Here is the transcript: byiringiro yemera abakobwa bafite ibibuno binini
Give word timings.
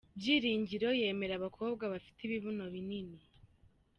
byiringiro 0.17 0.87
yemera 1.01 1.33
abakobwa 1.37 1.83
bafite 1.93 2.19
ibibuno 2.23 2.65
binini 2.73 3.19